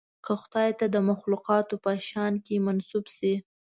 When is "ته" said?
0.79-0.85